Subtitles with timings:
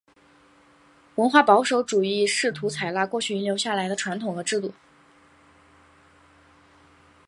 [1.17, 4.73] 文化保守主义试图采纳过去遗留下来的传统和制度。